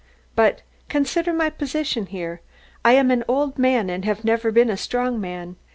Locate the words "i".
2.83-2.93